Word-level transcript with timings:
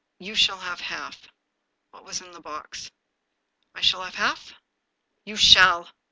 "You 0.27 0.33
shall 0.33 0.57
have 0.57 0.79
half. 0.81 1.27
What 1.91 2.05
was 2.05 2.21
in 2.21 2.31
the 2.31 2.41
box?" 2.41 2.89
"I 3.75 3.81
shall 3.81 4.01
have 4.01 4.15
half?" 4.15 4.51
"You 5.25 5.35
shall!" 5.35 5.91